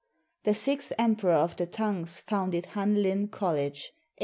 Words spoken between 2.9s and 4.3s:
lin College (a.